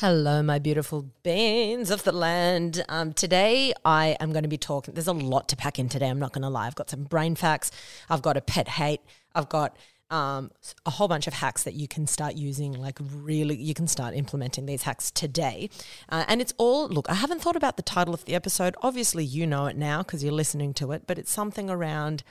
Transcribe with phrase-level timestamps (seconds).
[0.00, 2.84] Hello, my beautiful beings of the land.
[2.86, 4.92] Um, today, I am going to be talking.
[4.92, 6.10] There's a lot to pack in today.
[6.10, 6.66] I'm not going to lie.
[6.66, 7.70] I've got some brain facts.
[8.10, 9.00] I've got a pet hate.
[9.34, 9.74] I've got
[10.10, 10.50] um,
[10.84, 12.74] a whole bunch of hacks that you can start using.
[12.74, 15.70] Like, really, you can start implementing these hacks today.
[16.10, 18.76] Uh, and it's all look, I haven't thought about the title of the episode.
[18.82, 22.22] Obviously, you know it now because you're listening to it, but it's something around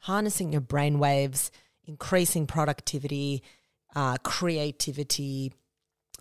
[0.00, 1.52] harnessing your brain waves,
[1.86, 3.44] increasing productivity,
[3.94, 5.52] uh, creativity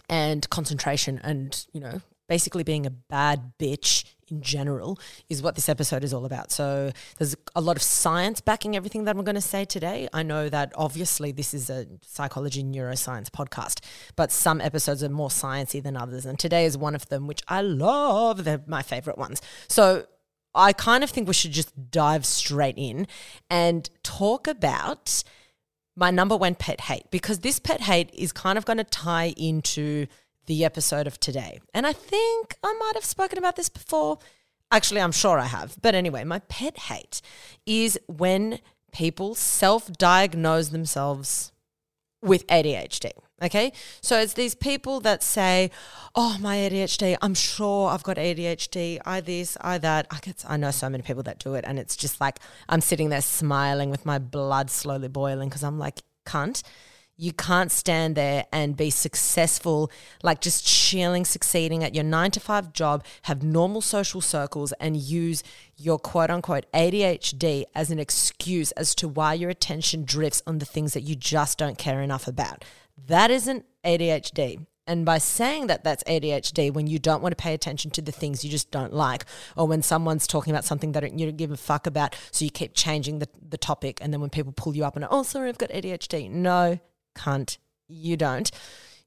[0.09, 4.97] and concentration and, you know, basically being a bad bitch in general
[5.29, 6.51] is what this episode is all about.
[6.51, 10.07] So there's a lot of science backing everything that I'm going to say today.
[10.13, 13.81] I know that obviously this is a psychology neuroscience podcast,
[14.15, 17.43] but some episodes are more sciencey than others and today is one of them which
[17.49, 18.45] I love.
[18.45, 19.41] They're my favorite ones.
[19.67, 20.05] So
[20.55, 23.07] I kind of think we should just dive straight in
[23.49, 25.23] and talk about
[25.95, 29.33] my number one pet hate because this pet hate is kind of going to tie
[29.37, 30.07] into
[30.45, 31.59] the episode of today.
[31.73, 34.19] And I think I might have spoken about this before.
[34.71, 35.75] Actually, I'm sure I have.
[35.81, 37.21] But anyway, my pet hate
[37.65, 38.59] is when
[38.91, 41.50] people self diagnose themselves
[42.21, 43.11] with ADHD.
[43.41, 43.73] Okay.
[44.01, 45.71] So it's these people that say,
[46.13, 48.99] Oh, my ADHD, I'm sure I've got ADHD.
[49.05, 50.07] I this, I that.
[50.11, 51.65] I, get, I know so many people that do it.
[51.67, 55.79] And it's just like I'm sitting there smiling with my blood slowly boiling because I'm
[55.79, 56.63] like, cunt.
[57.21, 59.91] You can't stand there and be successful,
[60.23, 64.97] like just chilling, succeeding at your nine to five job, have normal social circles, and
[64.97, 65.43] use
[65.77, 70.65] your quote unquote ADHD as an excuse as to why your attention drifts on the
[70.65, 72.65] things that you just don't care enough about.
[73.05, 74.65] That isn't ADHD.
[74.87, 78.11] And by saying that that's ADHD, when you don't want to pay attention to the
[78.11, 81.51] things you just don't like, or when someone's talking about something that you don't give
[81.51, 84.75] a fuck about, so you keep changing the, the topic, and then when people pull
[84.75, 86.27] you up and, oh, sorry, I've got ADHD.
[86.31, 86.79] No,
[87.21, 87.57] cunt,
[87.87, 88.49] you don't.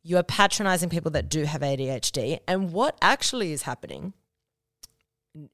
[0.02, 2.40] You are patronizing people that do have ADHD.
[2.46, 4.12] And what actually is happening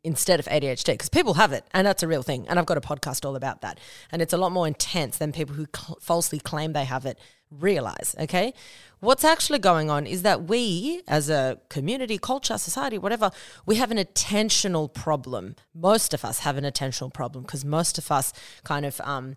[0.04, 2.46] instead of ADHD, because people have it, and that's a real thing.
[2.48, 3.78] And I've got a podcast all about that.
[4.12, 7.18] And it's a lot more intense than people who cl- falsely claim they have it
[7.50, 8.14] realize.
[8.18, 8.52] Okay.
[9.00, 13.30] What's actually going on is that we, as a community, culture, society, whatever,
[13.64, 15.56] we have an attentional problem.
[15.74, 18.32] Most of us have an attentional problem because most of us
[18.62, 19.36] kind of um,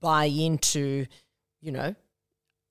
[0.00, 1.06] buy into,
[1.60, 1.94] you know,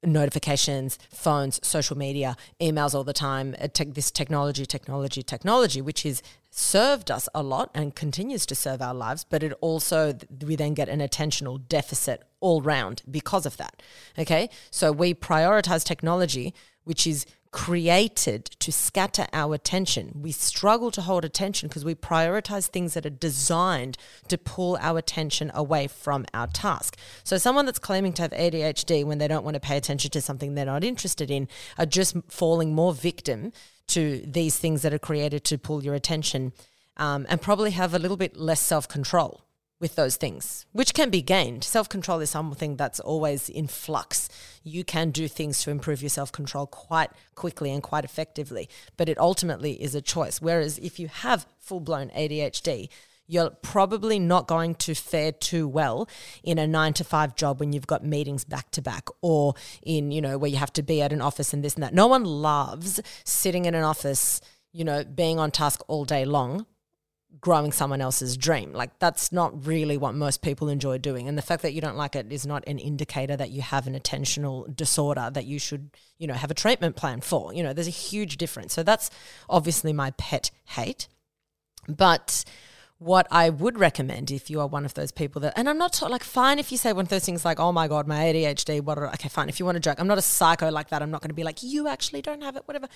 [0.06, 6.22] notifications, phones, social media, emails all the time, uh, this technology, technology, technology, which has
[6.50, 10.74] served us a lot and continues to serve our lives, but it also, we then
[10.74, 13.82] get an attentional deficit all round because of that.
[14.18, 14.50] Okay.
[14.72, 16.54] So we prioritize technology,
[16.86, 20.12] which is created to scatter our attention.
[20.22, 24.98] We struggle to hold attention because we prioritize things that are designed to pull our
[24.98, 26.98] attention away from our task.
[27.24, 30.22] So, someone that's claiming to have ADHD when they don't want to pay attention to
[30.22, 33.54] something they're not interested in are just falling more victim
[33.88, 36.52] to these things that are created to pull your attention
[36.98, 39.45] um, and probably have a little bit less self control
[39.80, 41.64] with those things, which can be gained.
[41.64, 44.30] Self control is something that's always in flux.
[44.64, 49.10] You can do things to improve your self control quite quickly and quite effectively, but
[49.10, 50.42] it ultimately is a choice.
[50.42, 52.90] Whereas if you have full blown ADHD,
[53.28, 56.08] you're probably not going to fare too well
[56.44, 60.12] in a nine to five job when you've got meetings back to back or in,
[60.12, 61.94] you know, where you have to be at an office and this and that.
[61.94, 64.42] No one loves sitting in an office,
[64.72, 66.66] you know, being on task all day long
[67.42, 68.74] growing someone else's dream.
[68.74, 71.28] Like that's not really what most people enjoy doing.
[71.28, 73.88] And the fact that you don't like it is not an indicator that you have
[73.88, 77.54] an attentional disorder that you should, you know, have a treatment plan for.
[77.54, 78.74] You know, there's a huge difference.
[78.74, 79.10] So that's
[79.50, 81.08] obviously my pet hate.
[81.88, 82.44] But
[82.98, 86.02] what I would recommend if you are one of those people that, and I'm not
[86.10, 88.82] like, fine if you say one of those things like, oh my God, my ADHD,
[88.82, 89.50] what, okay, fine.
[89.50, 91.02] If you want to joke, I'm not a psycho like that.
[91.02, 92.88] I'm not going to be like, you actually don't have it, whatever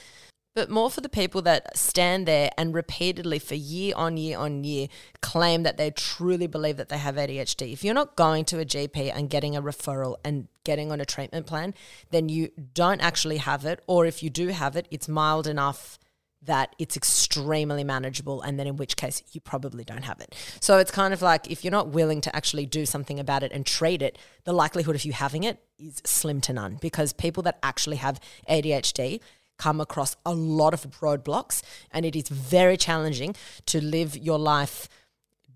[0.55, 4.63] but more for the people that stand there and repeatedly for year on year on
[4.63, 4.87] year
[5.21, 7.71] claim that they truly believe that they have ADHD.
[7.71, 11.05] If you're not going to a GP and getting a referral and getting on a
[11.05, 11.73] treatment plan,
[12.09, 13.81] then you don't actually have it.
[13.87, 15.98] Or if you do have it, it's mild enough
[16.41, 20.33] that it's extremely manageable and then in which case you probably don't have it.
[20.61, 23.51] So it's kind of like if you're not willing to actually do something about it
[23.51, 27.43] and treat it, the likelihood of you having it is slim to none because people
[27.43, 28.19] that actually have
[28.49, 29.19] ADHD
[29.57, 34.87] come across a lot of roadblocks and it is very challenging to live your life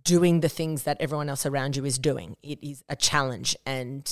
[0.04, 2.36] doing the things that everyone else around you is doing.
[2.44, 4.12] It is a challenge and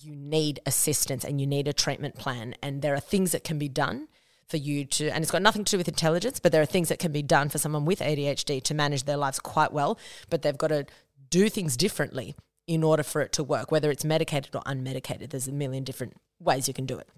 [0.00, 3.58] you need assistance and you need a treatment plan and there are things that can
[3.58, 4.08] be done
[4.48, 6.88] for you to and it's got nothing to do with intelligence but there are things
[6.88, 9.98] that can be done for someone with ADHD to manage their lives quite well
[10.30, 10.86] but they've got to
[11.30, 12.34] do things differently
[12.66, 16.14] in order for it to work whether it's medicated or unmedicated there's a million different
[16.40, 17.08] ways you can do it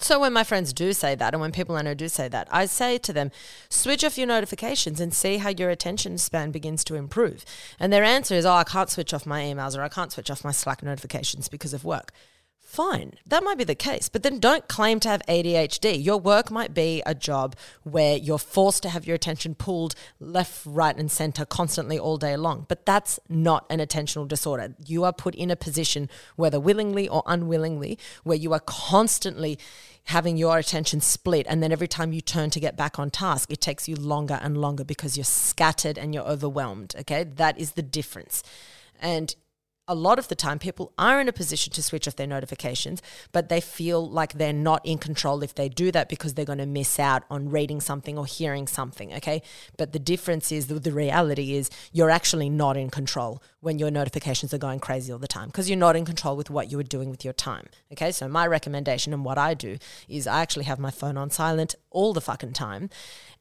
[0.00, 2.46] So when my friends do say that, and when people I know do say that,
[2.52, 3.32] I say to them,
[3.68, 7.44] switch off your notifications and see how your attention span begins to improve.
[7.80, 10.30] And their answer is, oh, I can't switch off my emails or I can't switch
[10.30, 12.12] off my Slack notifications because of work.
[12.68, 16.04] Fine, that might be the case, but then don't claim to have ADHD.
[16.04, 20.66] Your work might be a job where you're forced to have your attention pulled left,
[20.66, 24.74] right, and center constantly all day long, but that's not an attentional disorder.
[24.84, 29.58] You are put in a position, whether willingly or unwillingly, where you are constantly
[30.04, 33.50] having your attention split, and then every time you turn to get back on task,
[33.50, 36.94] it takes you longer and longer because you're scattered and you're overwhelmed.
[37.00, 38.42] Okay, that is the difference.
[39.00, 39.34] And
[39.88, 43.02] a lot of the time people are in a position to switch off their notifications,
[43.32, 46.58] but they feel like they're not in control if they do that because they're going
[46.58, 49.14] to miss out on reading something or hearing something.
[49.14, 49.42] Okay.
[49.78, 54.52] But the difference is the, reality is you're actually not in control when your notifications
[54.52, 56.84] are going crazy all the time because you're not in control with what you are
[56.84, 57.66] doing with your time.
[57.92, 58.12] Okay.
[58.12, 61.74] So my recommendation and what I do is I actually have my phone on silent
[61.90, 62.90] all the fucking time.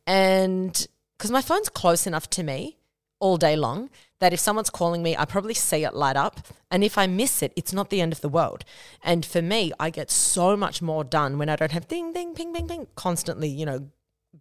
[0.05, 2.76] And because my phone's close enough to me
[3.19, 6.40] all day long that if someone's calling me, I probably see it light up.
[6.72, 8.64] And if I miss it, it's not the end of the world.
[9.04, 12.34] And for me, I get so much more done when I don't have ding, ding,
[12.34, 13.90] ping, ping, ping constantly, you know,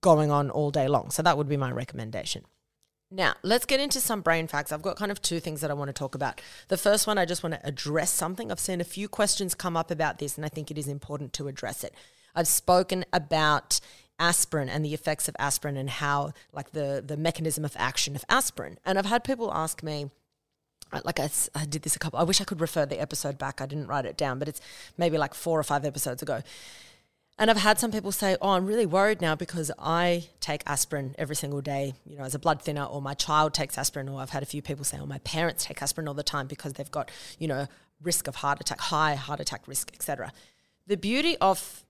[0.00, 1.11] going on all day long.
[1.11, 2.44] So that would be my recommendation.
[3.11, 4.73] Now, let's get into some brain facts.
[4.73, 6.40] I've got kind of two things that I want to talk about.
[6.69, 8.50] The first one, I just want to address something.
[8.50, 11.32] I've seen a few questions come up about this, and I think it is important
[11.34, 11.94] to address it.
[12.34, 13.81] I've spoken about
[14.18, 18.24] aspirin and the effects of aspirin and how like the the mechanism of action of
[18.28, 18.78] aspirin.
[18.84, 20.10] And I've had people ask me
[20.92, 23.38] uh, like I, I did this a couple I wish I could refer the episode
[23.38, 23.60] back.
[23.60, 24.60] I didn't write it down, but it's
[24.96, 26.42] maybe like 4 or 5 episodes ago.
[27.38, 31.14] And I've had some people say, "Oh, I'm really worried now because I take aspirin
[31.18, 34.22] every single day, you know, as a blood thinner, or my child takes aspirin." Or
[34.22, 36.72] I've had a few people say, "Oh, my parents take aspirin all the time because
[36.74, 37.66] they've got, you know,
[38.02, 40.32] risk of heart attack, high heart attack risk, etc."
[40.86, 41.84] The beauty of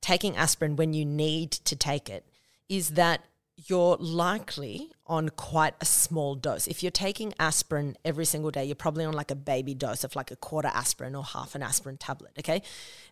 [0.00, 2.24] taking aspirin when you need to take it
[2.68, 3.24] is that
[3.56, 6.66] you're likely on quite a small dose.
[6.66, 10.14] If you're taking aspirin every single day, you're probably on like a baby dose of
[10.14, 12.62] like a quarter aspirin or half an aspirin tablet, okay?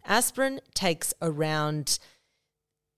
[0.04, 1.98] Aspirin takes around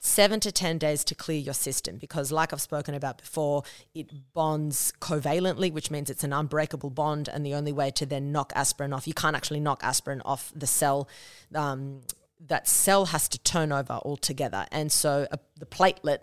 [0.00, 3.62] seven to 10 days to clear your system because, like I've spoken about before,
[3.94, 7.28] it bonds covalently, which means it's an unbreakable bond.
[7.28, 10.52] And the only way to then knock aspirin off, you can't actually knock aspirin off
[10.54, 11.08] the cell.
[11.54, 12.00] Um,
[12.40, 14.66] that cell has to turn over altogether.
[14.70, 16.18] And so a, the platelet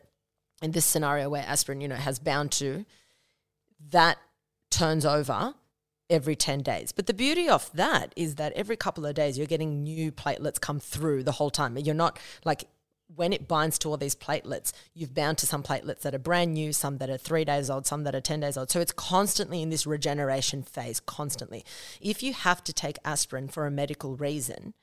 [0.62, 2.86] in this scenario where aspirin, you know, has bound to,
[3.92, 4.18] that
[4.70, 5.56] turns over
[6.10, 6.92] every 10 days.
[6.92, 10.62] But the beauty of that is that every couple of days you're getting new platelets
[10.62, 11.78] come through the whole time.
[11.78, 12.66] You're not like
[13.16, 16.54] when it binds to all these platelets, you've bound to some platelets that are brand
[16.54, 18.72] new, some that are three days old, some that are 10 days old.
[18.72, 21.66] So it's constantly in this regeneration phase, constantly.
[22.02, 24.74] If you have to take aspirin for a medical reason,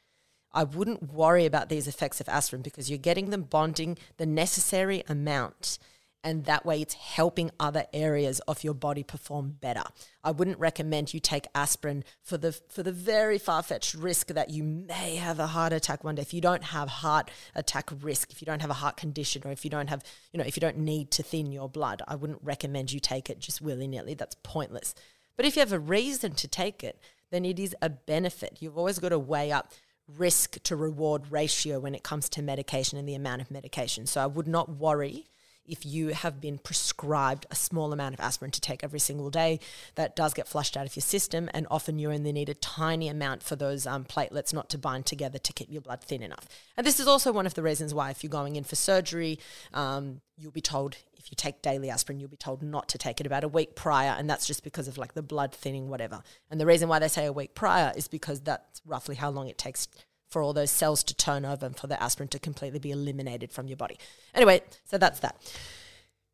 [0.52, 5.04] I wouldn't worry about these effects of aspirin because you're getting them bonding the necessary
[5.08, 5.78] amount
[6.22, 9.82] and that way it's helping other areas of your body perform better.
[10.22, 14.62] I wouldn't recommend you take aspirin for the for the very far-fetched risk that you
[14.62, 16.22] may have a heart attack one day.
[16.22, 19.50] If you don't have heart attack risk, if you don't have a heart condition or
[19.50, 20.02] if you don't have,
[20.32, 23.30] you know, if you don't need to thin your blood, I wouldn't recommend you take
[23.30, 24.14] it just willy-nilly.
[24.14, 24.94] That's pointless.
[25.36, 27.00] But if you have a reason to take it,
[27.30, 28.58] then it is a benefit.
[28.60, 29.72] You've always got to weigh up
[30.16, 34.06] risk to reward ratio when it comes to medication and the amount of medication.
[34.06, 35.26] So I would not worry
[35.70, 39.60] if you have been prescribed a small amount of aspirin to take every single day,
[39.94, 43.08] that does get flushed out of your system, and often you only need a tiny
[43.08, 46.48] amount for those um, platelets not to bind together to keep your blood thin enough.
[46.76, 49.38] And this is also one of the reasons why, if you're going in for surgery,
[49.72, 53.20] um, you'll be told if you take daily aspirin, you'll be told not to take
[53.20, 56.22] it about a week prior, and that's just because of like the blood thinning, whatever.
[56.50, 59.48] And the reason why they say a week prior is because that's roughly how long
[59.48, 59.86] it takes
[60.30, 63.52] for all those cells to turn over and for the aspirin to completely be eliminated
[63.52, 63.98] from your body.
[64.34, 65.36] Anyway, so that's that.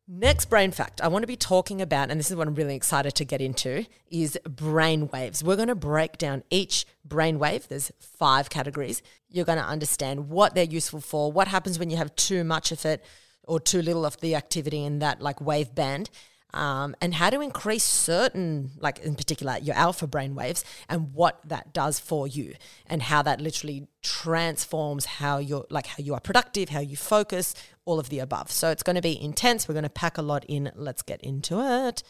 [0.09, 2.75] Next brain fact I want to be talking about, and this is what I'm really
[2.75, 5.43] excited to get into, is brain waves.
[5.43, 7.67] We're going to break down each brain wave.
[7.67, 9.01] There's five categories.
[9.29, 12.71] You're going to understand what they're useful for, what happens when you have too much
[12.71, 13.03] of it
[13.43, 16.09] or too little of the activity in that like wave band,
[16.53, 21.39] um, and how to increase certain, like in particular, your alpha brain waves and what
[21.45, 26.19] that does for you and how that literally transforms how you're like how you are
[26.19, 27.53] productive, how you focus,
[27.85, 28.51] all of the above.
[28.51, 29.67] So it's going to be intense.
[29.67, 30.71] We're going to pack a lot in.
[30.75, 32.03] Let's get into it.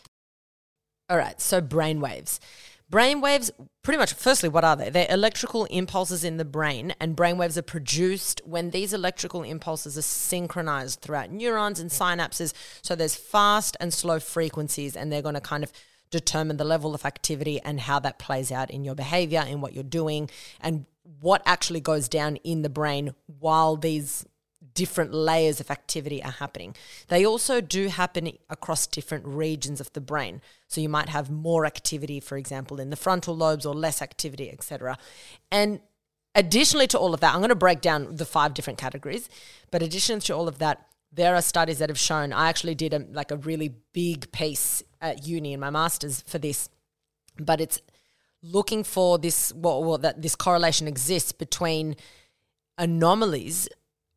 [1.09, 2.39] All right, so brain waves.
[2.89, 3.51] Brainwaves,
[3.83, 4.89] pretty much, firstly, what are they?
[4.89, 10.01] They're electrical impulses in the brain, and brainwaves are produced when these electrical impulses are
[10.01, 12.53] synchronized throughout neurons and synapses.
[12.81, 15.73] So there's fast and slow frequencies, and they're going to kind of
[16.11, 19.73] determine the level of activity and how that plays out in your behavior, in what
[19.73, 20.29] you're doing,
[20.61, 20.85] and
[21.19, 24.25] what actually goes down in the brain while these
[24.77, 26.75] different layers of activity are happening.
[27.07, 30.39] They also do happen across different regions of the brain.
[30.67, 34.51] So you might have more activity, for example, in the frontal lobes or less activity,
[34.51, 34.99] etc.
[35.51, 35.79] And
[36.35, 39.29] additionally to all of that, I'm going to break down the five different categories.
[39.71, 42.31] But additionally to all of that, there are studies that have shown.
[42.31, 46.37] I actually did a, like a really big piece at uni in my masters for
[46.37, 46.69] this,
[47.39, 47.81] but it's
[48.43, 51.95] looking for this well, well that this correlation exists between
[52.77, 53.67] anomalies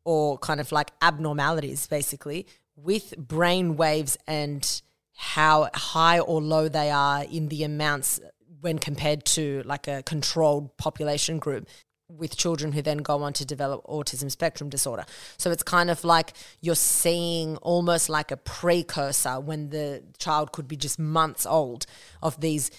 [0.03, 4.81] or kind of like abnormalities basically with brain waves and
[5.15, 8.19] how high or low they are in the amounts
[8.61, 11.67] when compared to like a controlled population group
[12.09, 15.05] with children who then go on to develop autism spectrum disorder.
[15.37, 20.67] So it's kind of like you're seeing almost like a precursor when the child could
[20.67, 21.85] be just months old
[22.21, 22.69] of these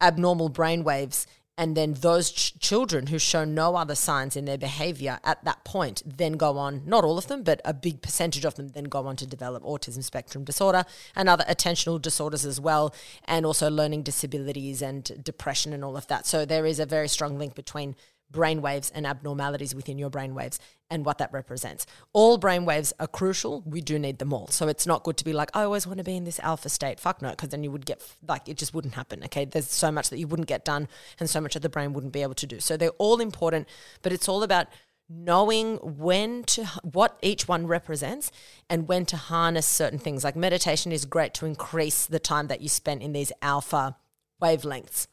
[0.00, 4.58] abnormal brain waves and then those ch- children who show no other signs in their
[4.58, 8.44] behavior at that point then go on not all of them but a big percentage
[8.44, 10.84] of them then go on to develop autism spectrum disorder
[11.14, 12.94] and other attentional disorders as well
[13.24, 16.26] and also learning disabilities and depression and all of that.
[16.26, 17.96] So there is a very strong link between
[18.34, 20.58] brain waves and abnormalities within your brain waves
[20.90, 21.86] and what that represents.
[22.12, 23.62] All brain waves are crucial.
[23.64, 24.48] We do need them all.
[24.48, 26.68] So it's not good to be like, I always want to be in this alpha
[26.68, 27.00] state.
[27.00, 29.24] Fuck no, because then you would get, like, it just wouldn't happen.
[29.24, 29.44] Okay.
[29.44, 30.88] There's so much that you wouldn't get done
[31.18, 32.60] and so much that the brain wouldn't be able to do.
[32.60, 33.68] So they're all important,
[34.02, 34.66] but it's all about
[35.08, 38.32] knowing when to what each one represents
[38.68, 42.62] and when to harness certain things like meditation is great to increase the time that
[42.62, 43.94] you spend in these alpha
[44.42, 45.06] wavelengths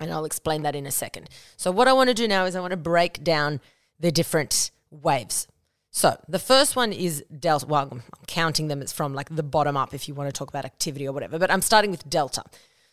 [0.00, 1.28] and I'll explain that in a second.
[1.56, 3.60] So, what I want to do now is I want to break down
[4.00, 5.46] the different waves.
[5.90, 7.66] So, the first one is delta.
[7.66, 8.80] Well, I'm counting them.
[8.80, 11.38] It's from like the bottom up if you want to talk about activity or whatever,
[11.38, 12.42] but I'm starting with delta.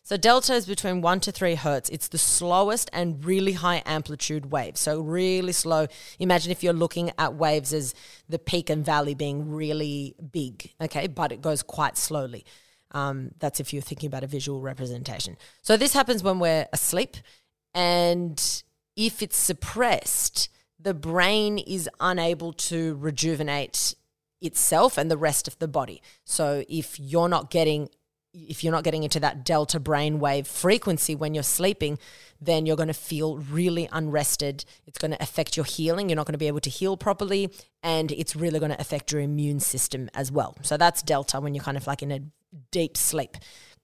[0.04, 1.90] So, delta is between one to three hertz.
[1.90, 4.78] It's the slowest and really high amplitude wave.
[4.78, 5.88] So, really slow.
[6.20, 7.94] Imagine if you're looking at waves as
[8.28, 12.46] the peak and valley being really big, okay, but it goes quite slowly.
[12.92, 15.38] Um, that's if you're thinking about a visual representation.
[15.62, 17.18] So this happens when we're asleep,
[17.74, 18.64] and
[18.96, 23.96] if it's suppressed, the brain is unable to rejuvenate
[24.42, 26.02] itself and the rest of the body.
[26.24, 27.90] So if you're not getting
[28.34, 31.98] if you're not getting into that delta brain wave frequency when you're sleeping,
[32.40, 34.64] then you're going to feel really unrested.
[34.86, 36.10] It's going to affect your healing.
[36.10, 37.52] You're not going to be able to heal properly.
[37.82, 40.56] And it's really going to affect your immune system as well.
[40.62, 42.20] So that's delta when you're kind of like in a
[42.72, 43.38] deep sleep.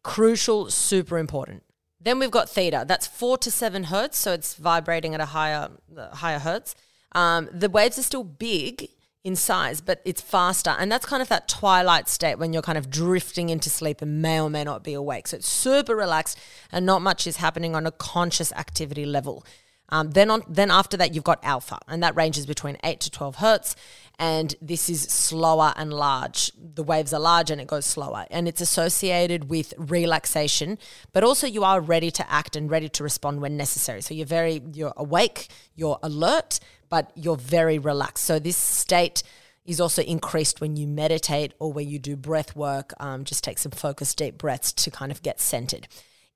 [0.03, 1.63] Crucial, super important.
[2.00, 2.84] Then we've got theta.
[2.88, 5.70] That's four to seven hertz, so it's vibrating at a higher
[6.13, 6.75] higher hertz.
[7.13, 8.89] Um, the waves are still big
[9.24, 12.77] in size, but it's faster, and that's kind of that twilight state when you're kind
[12.77, 15.27] of drifting into sleep and may or may not be awake.
[15.29, 16.38] So it's super relaxed,
[16.74, 19.46] and not much is happening on a conscious activity level.
[19.89, 23.10] Um, then on then after that you've got alpha, and that ranges between eight to
[23.10, 23.77] twelve hertz,
[24.20, 26.51] and this is slower and large.
[26.58, 30.77] The waves are large and it goes slower, and it's associated with relaxation,
[31.12, 34.01] but also you are ready to act and ready to respond when necessary.
[34.01, 38.25] So you're very you're awake, you're alert, but you're very relaxed.
[38.25, 39.24] So this state
[39.65, 42.93] is also increased when you meditate or when you do breath work.
[43.00, 45.88] Um, just take some focused deep breaths to kind of get centered.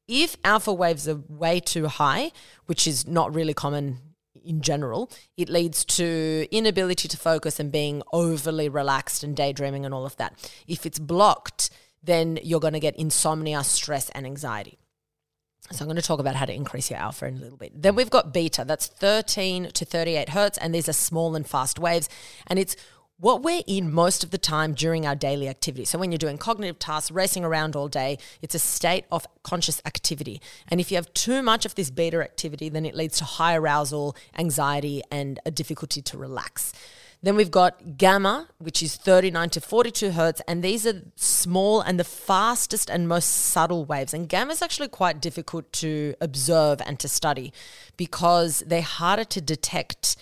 [0.08, 2.32] If alpha waves are way too high,
[2.66, 4.00] which is not really common
[4.48, 9.94] in general, it leads to inability to focus and being overly relaxed and daydreaming and
[9.94, 10.52] all of that.
[10.68, 11.70] If it's blocked,
[12.04, 14.78] then you're going to get insomnia, stress, and anxiety.
[15.72, 17.82] So I'm going to talk about how to increase your alpha in a little bit.
[17.82, 21.78] Then we've got beta, that's 13 to 38 hertz, and these are small and fast
[21.78, 22.08] waves,
[22.48, 22.78] and it's
[23.20, 25.86] what we're in most of the time during our daily activity.
[25.86, 29.82] So, when you're doing cognitive tasks, racing around all day, it's a state of conscious
[29.86, 30.40] activity.
[30.68, 33.56] And if you have too much of this beta activity, then it leads to high
[33.56, 36.74] arousal, anxiety, and a difficulty to relax.
[37.24, 42.00] Then we've got gamma, which is 39 to 42 hertz, and these are small and
[42.00, 44.14] the fastest and most subtle waves.
[44.14, 47.52] And gamma is actually quite difficult to observe and to study
[47.98, 50.16] because they're harder to detect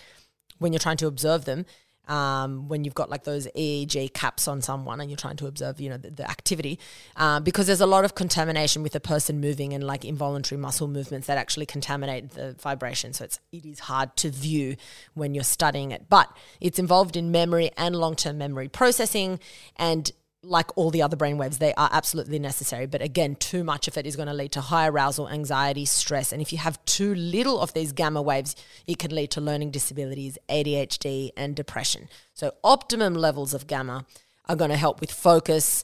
[0.60, 1.66] when you're trying to observe them
[2.08, 5.80] um, when you've got like those EEG caps on someone and you're trying to observe,
[5.80, 6.80] you know, the, the activity,
[7.16, 10.88] uh, because there's a lot of contamination with a person moving and like involuntary muscle
[10.88, 13.14] movements that actually contaminate the vibration.
[13.14, 14.76] So it's it is hard to view
[15.14, 19.40] when you're studying it, but it's involved in memory and long term memory processing
[19.76, 20.12] and
[20.46, 22.86] like all the other brain waves, they are absolutely necessary.
[22.86, 26.32] But again, too much of it is going to lead to high arousal, anxiety, stress.
[26.32, 28.56] And if you have too little of these gamma waves,
[28.88, 32.08] it can lead to learning disabilities, ADHD, and depression.
[32.34, 34.06] So, optimum levels of gamma
[34.48, 35.84] are going to help with focus,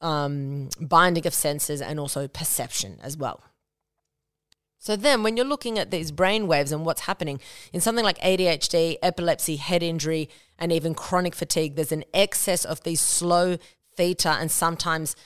[0.00, 3.42] um, binding of senses, and also perception as well.
[4.84, 7.40] So then when you're looking at these brain waves and what's happening
[7.72, 12.82] in something like ADHD, epilepsy, head injury, and even chronic fatigue, there's an excess of
[12.82, 13.56] these slow
[13.96, 15.16] theta and sometimes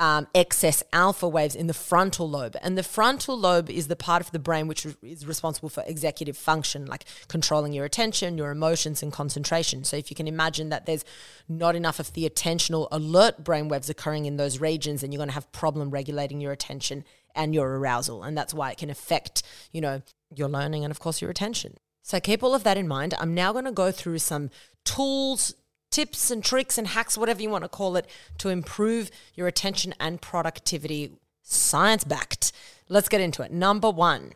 [0.00, 2.56] um, excess alpha waves in the frontal lobe.
[2.62, 6.38] And the frontal lobe is the part of the brain which is responsible for executive
[6.38, 9.84] function, like controlling your attention, your emotions, and concentration.
[9.84, 11.04] So if you can imagine that there's
[11.50, 15.28] not enough of the attentional alert brain waves occurring in those regions, then you're going
[15.28, 18.22] to have problem regulating your attention and your arousal.
[18.22, 20.00] And that's why it can affect, you know,
[20.34, 21.76] your learning and of course your attention.
[22.02, 23.14] So keep all of that in mind.
[23.18, 24.48] I'm now going to go through some
[24.86, 25.54] tools,
[25.90, 29.94] tips and tricks and hacks, whatever you want to call it, to improve your attention
[30.00, 32.52] and productivity, science backed.
[32.88, 33.52] Let's get into it.
[33.52, 34.32] Number one,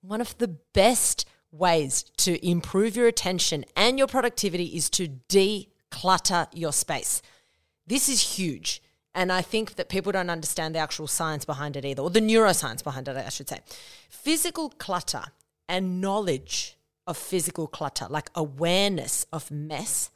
[0.00, 6.48] one of the best ways to improve your attention and your productivity is to declutter
[6.52, 7.22] your space.
[7.86, 8.82] This is huge.
[9.14, 12.20] And I think that people don't understand the actual science behind it either, or the
[12.20, 13.60] neuroscience behind it, I should say.
[14.10, 15.22] Physical clutter
[15.68, 20.10] and knowledge of physical clutter, like awareness of mess,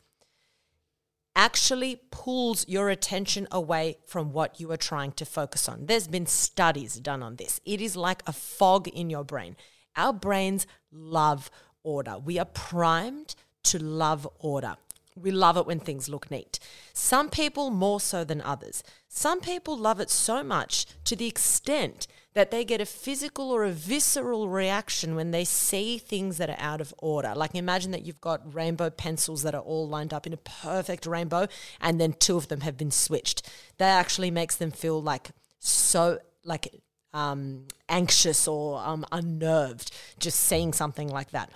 [1.39, 5.87] actually pulls your attention away from what you are trying to focus on.
[5.87, 7.61] There's been studies done on this.
[7.65, 9.57] It is like a fog in your brain.
[9.97, 11.49] Our brains love
[11.85, 12.19] order.
[12.19, 14.75] We are primed to love order.
[15.15, 16.59] We love it when things look neat.
[16.93, 18.83] Some people more so than others.
[19.09, 23.65] Some people love it so much to the extent that they get a physical or
[23.65, 27.33] a visceral reaction when they see things that are out of order.
[27.35, 31.05] Like imagine that you've got rainbow pencils that are all lined up in a perfect
[31.05, 31.49] rainbow
[31.81, 33.51] and then two of them have been switched.
[33.79, 36.73] That actually makes them feel like so like
[37.13, 39.91] um, anxious or um, unnerved
[40.21, 41.51] just seeing something like that.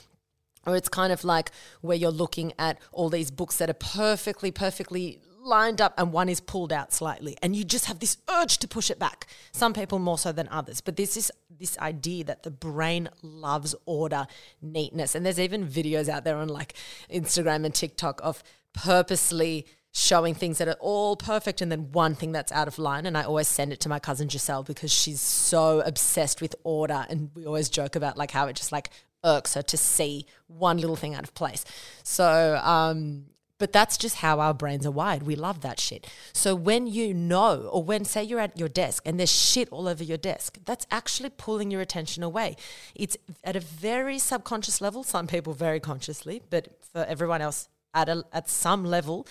[0.66, 4.50] Or it's kind of like where you're looking at all these books that are perfectly,
[4.50, 8.58] perfectly lined up and one is pulled out slightly and you just have this urge
[8.58, 9.26] to push it back.
[9.52, 13.74] Some people more so than others but this is this idea that the brain loves
[13.86, 14.26] order
[14.60, 16.74] neatness and there's even videos out there on like
[17.12, 22.32] instagram and tiktok of purposely showing things that are all perfect and then one thing
[22.32, 25.20] that's out of line and i always send it to my cousin giselle because she's
[25.20, 28.90] so obsessed with order and we always joke about like how it just like
[29.24, 31.64] irks her to see one little thing out of place.
[32.02, 33.26] So um
[33.62, 35.22] but that's just how our brains are wired.
[35.22, 36.12] We love that shit.
[36.32, 39.86] So when you know, or when, say, you're at your desk and there's shit all
[39.86, 42.56] over your desk, that's actually pulling your attention away.
[42.96, 48.08] It's at a very subconscious level, some people very consciously, but for everyone else, at,
[48.08, 49.28] a, at some level,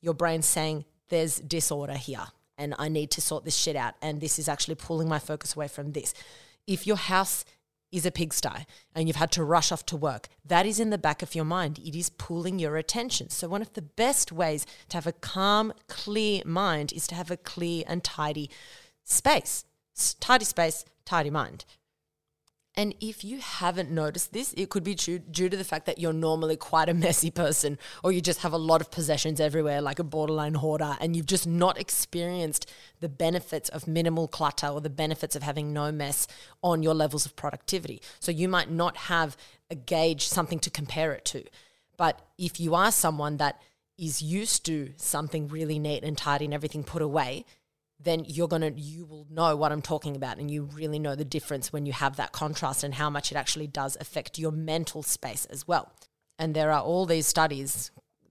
[0.00, 3.94] your brain's saying, there's disorder here and I need to sort this shit out.
[4.00, 6.14] And this is actually pulling my focus away from this.
[6.68, 7.44] If your house
[7.92, 10.98] is a pigsty and you've had to rush off to work, that is in the
[10.98, 11.78] back of your mind.
[11.78, 13.30] It is pulling your attention.
[13.30, 17.30] So, one of the best ways to have a calm, clear mind is to have
[17.30, 18.50] a clear and tidy
[19.04, 19.64] space.
[20.18, 21.64] Tidy space, tidy mind.
[22.74, 25.98] And if you haven't noticed this, it could be due, due, to the fact that
[25.98, 29.82] you're normally quite a messy person, or you just have a lot of possessions everywhere,
[29.82, 34.80] like a borderline hoarder, and you've just not experienced the benefits of minimal clutter or
[34.80, 36.26] the benefits of having no mess
[36.62, 38.00] on your levels of productivity.
[38.20, 39.36] So you might not have
[39.70, 41.44] a gauge, something to compare it to.
[41.98, 43.60] But if you are someone that
[43.98, 47.44] is used to something really neat and tidy and everything put away,
[48.04, 51.14] then you're going to you will know what I'm talking about and you really know
[51.14, 54.52] the difference when you have that contrast and how much it actually does affect your
[54.52, 55.92] mental space as well.
[56.38, 57.90] And there are all these studies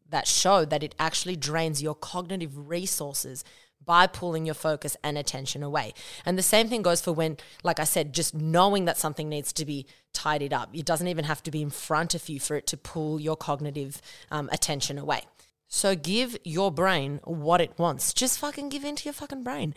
[0.09, 3.43] that show that it actually drains your cognitive resources
[3.83, 5.93] by pulling your focus and attention away.
[6.25, 9.51] And the same thing goes for when, like I said, just knowing that something needs
[9.53, 10.69] to be tidied up.
[10.73, 13.35] It doesn't even have to be in front of you for it to pull your
[13.35, 15.23] cognitive um, attention away.
[15.73, 18.13] So give your brain what it wants.
[18.13, 19.73] Just fucking give into your fucking brain.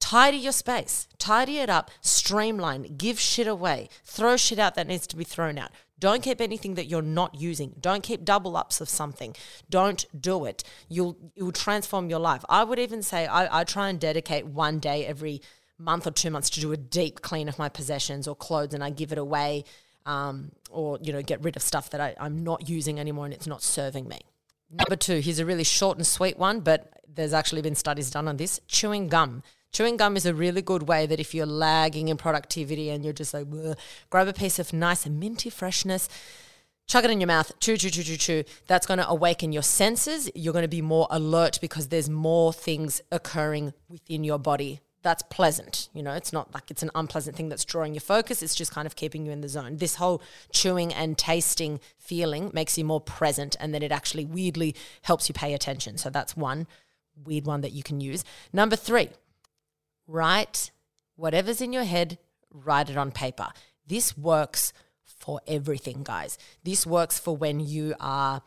[0.00, 5.06] Tidy your space, tidy it up, streamline, give shit away, throw shit out that needs
[5.06, 5.70] to be thrown out.
[6.00, 7.74] Don't keep anything that you're not using.
[7.80, 9.36] Don't keep double ups of something.
[9.70, 10.64] Don't do it.
[10.88, 12.44] You'll will transform your life.
[12.48, 15.42] I would even say I, I try and dedicate one day every
[15.78, 18.82] month or two months to do a deep clean of my possessions or clothes, and
[18.82, 19.64] I give it away,
[20.06, 23.32] um, or you know get rid of stuff that I, I'm not using anymore and
[23.32, 24.18] it's not serving me.
[24.70, 28.28] Number two, here's a really short and sweet one, but there's actually been studies done
[28.28, 29.42] on this chewing gum.
[29.72, 33.12] Chewing gum is a really good way that if you're lagging in productivity and you're
[33.12, 33.46] just like,
[34.10, 36.08] grab a piece of nice and minty freshness,
[36.86, 38.44] chuck it in your mouth, chew, chew, chew, chew, chew.
[38.66, 40.30] That's going to awaken your senses.
[40.34, 45.22] You're going to be more alert because there's more things occurring within your body that's
[45.22, 45.88] pleasant.
[45.94, 48.42] You know, it's not like it's an unpleasant thing that's drawing your focus.
[48.42, 49.76] It's just kind of keeping you in the zone.
[49.76, 54.74] This whole chewing and tasting feeling makes you more present and then it actually weirdly
[55.02, 55.96] helps you pay attention.
[55.96, 56.66] So that's one
[57.24, 58.24] weird one that you can use.
[58.52, 59.10] Number three,
[60.08, 60.72] write
[61.14, 62.18] whatever's in your head,
[62.52, 63.50] write it on paper.
[63.86, 64.72] This works
[65.04, 66.36] for everything, guys.
[66.64, 68.42] This works for when you are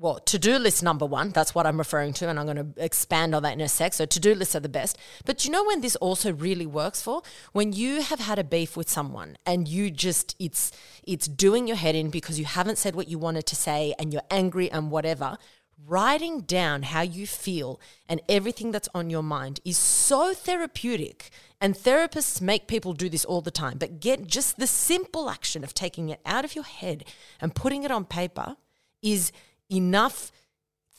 [0.00, 2.84] well, to do list number one, that's what I'm referring to, and I'm going to
[2.84, 3.94] expand on that in a sec.
[3.94, 4.96] So, to do lists are the best.
[5.24, 7.22] But you know when this also really works for?
[7.52, 10.70] When you have had a beef with someone and you just, it's,
[11.02, 14.12] it's doing your head in because you haven't said what you wanted to say and
[14.12, 15.36] you're angry and whatever.
[15.84, 21.30] Writing down how you feel and everything that's on your mind is so therapeutic.
[21.60, 23.78] And therapists make people do this all the time.
[23.78, 27.04] But get just the simple action of taking it out of your head
[27.40, 28.56] and putting it on paper
[29.02, 29.32] is
[29.70, 30.32] enough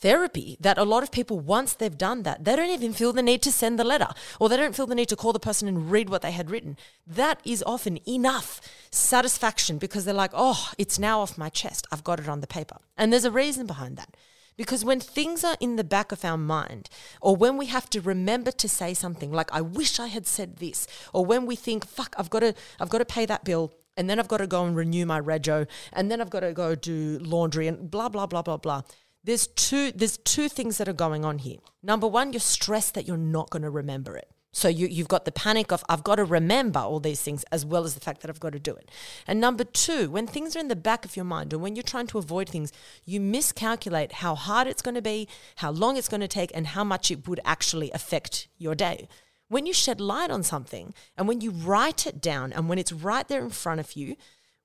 [0.00, 3.22] therapy that a lot of people, once they've done that, they don't even feel the
[3.22, 5.68] need to send the letter or they don't feel the need to call the person
[5.68, 6.76] and read what they had written.
[7.06, 11.86] That is often enough satisfaction because they're like, oh, it's now off my chest.
[11.92, 12.78] I've got it on the paper.
[12.96, 14.16] And there's a reason behind that.
[14.56, 16.90] Because when things are in the back of our mind,
[17.22, 20.56] or when we have to remember to say something like, I wish I had said
[20.56, 23.72] this, or when we think, fuck, I've got to, I've got to pay that bill,
[24.00, 26.54] and then I've got to go and renew my rego, and then I've got to
[26.54, 28.80] go do laundry and blah blah blah blah blah.
[29.22, 31.58] There's two there's two things that are going on here.
[31.82, 34.30] Number one, you're stressed that you're not going to remember it.
[34.52, 37.66] So you, you've got the panic of I've got to remember all these things as
[37.66, 38.90] well as the fact that I've got to do it.
[39.26, 41.82] And number two, when things are in the back of your mind or when you're
[41.82, 42.72] trying to avoid things,
[43.04, 46.68] you miscalculate how hard it's going to be, how long it's going to take, and
[46.68, 49.08] how much it would actually affect your day
[49.50, 52.92] when you shed light on something and when you write it down and when it's
[52.92, 54.16] right there in front of you,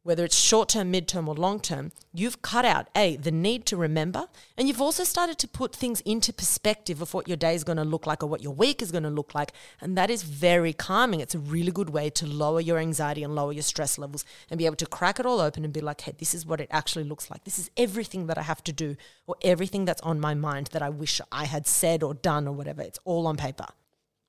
[0.04, 3.66] whether it's short term, mid term, or long term, you've cut out A, the need
[3.66, 7.56] to remember, and you've also started to put things into perspective of what your day
[7.56, 9.54] is going to look like or what your week is going to look like.
[9.82, 11.20] And that is very calming.
[11.20, 14.60] It's a really good way to lower your anxiety and lower your stress levels and
[14.60, 16.70] be able to crack it all open and be like, hey, this is what it
[16.70, 17.44] actually looks like.
[17.44, 20.84] This is everything that I have to do or everything that's on my mind that
[20.84, 22.84] I wish I had said or done or whatever.
[22.84, 23.66] It's all on paper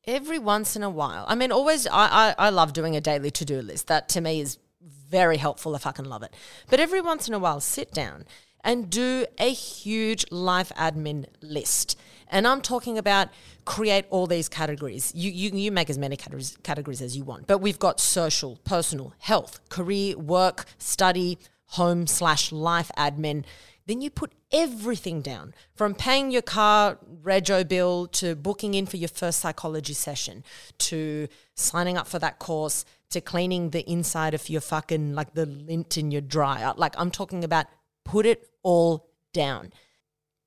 [0.06, 1.24] every once in a while.
[1.28, 3.88] I mean, always, I, I, I love doing a daily to do list.
[3.88, 5.74] That to me is very helpful.
[5.74, 6.34] I fucking love it.
[6.68, 8.24] But every once in a while, sit down
[8.62, 11.98] and do a huge life admin list.
[12.28, 13.28] And I'm talking about
[13.64, 15.12] create all these categories.
[15.14, 17.46] You, you, you make as many categories, categories as you want.
[17.46, 21.38] But we've got social, personal, health, career, work, study,
[21.70, 23.44] home slash life admin
[23.86, 28.96] then you put everything down from paying your car rego bill to booking in for
[28.96, 30.42] your first psychology session
[30.78, 35.44] to signing up for that course to cleaning the inside of your fucking like the
[35.44, 36.72] lint in your dryer.
[36.76, 37.66] Like I'm talking about
[38.04, 39.72] put it all down.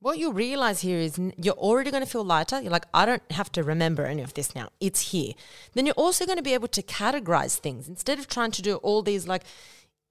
[0.02, 2.62] What you realize here is you're already going to feel lighter.
[2.62, 4.70] You're like, I don't have to remember any of this now.
[4.80, 5.34] It's here.
[5.74, 8.76] Then you're also going to be able to categorize things instead of trying to do
[8.78, 9.44] all these like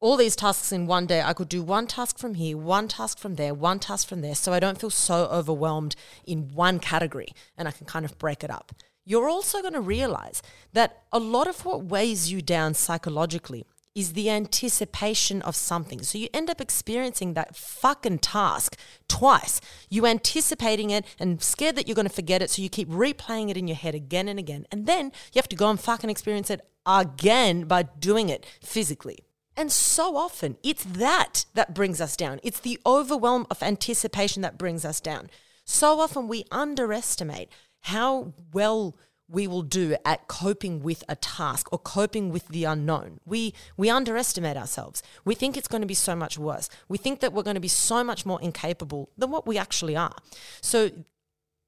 [0.01, 1.21] all these tasks in one day.
[1.21, 4.35] I could do one task from here, one task from there, one task from there.
[4.35, 8.45] So I don't feel so overwhelmed in one category and I can kind of break
[8.45, 8.73] it up.
[9.05, 10.43] You're also going to realize
[10.75, 16.03] that a lot of what weighs you down psychologically is the anticipation of something.
[16.03, 18.77] So you end up experiencing that fucking task
[19.09, 19.61] twice.
[19.89, 23.51] You anticipating it and scared that you're going to forget it, so you keep replaying
[23.51, 24.67] it in your head again and again.
[24.71, 29.19] And then you have to go and fucking experience it again by doing it physically.
[29.59, 32.39] And so often it's that that brings us down.
[32.45, 35.31] It's the overwhelm of anticipation that brings us down.
[35.65, 38.97] So often we underestimate how well
[39.29, 43.19] we will do at coping with a task or coping with the unknown.
[43.27, 45.03] We we underestimate ourselves.
[45.25, 46.71] We think it's going to be so much worse.
[46.89, 49.97] We think that we're going to be so much more incapable than what we actually
[49.97, 50.17] are.
[50.61, 50.91] So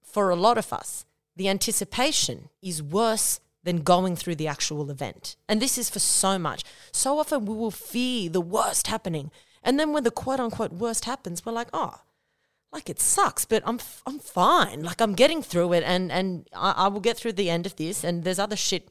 [0.05, 5.37] for a lot of us, the anticipation is worse than going through the actual event.
[5.49, 6.65] And this is for so much.
[6.93, 9.31] So often we will fear the worst happening.
[9.63, 12.01] And then when the quote unquote worst happens, we're like, oh,
[12.73, 14.83] like it sucks, but I'm I'm fine.
[14.83, 17.75] Like I'm getting through it, and and I, I, will get through the end of
[17.75, 18.05] this.
[18.05, 18.89] And there's other shit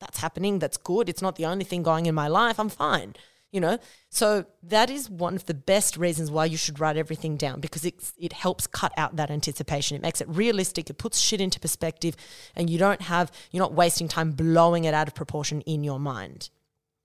[0.00, 1.08] that's happening that's good.
[1.08, 2.58] It's not the only thing going in my life.
[2.58, 3.14] I'm fine
[3.52, 3.78] you know?
[4.08, 7.84] So that is one of the best reasons why you should write everything down because
[7.84, 9.96] it, it helps cut out that anticipation.
[9.96, 12.16] It makes it realistic it puts shit into perspective
[12.54, 16.00] and you don't have you're not wasting time blowing it out of proportion in your
[16.00, 16.50] mind.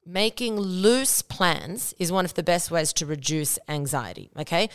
[0.05, 4.69] Making loose plans is one of the best ways to reduce anxiety okay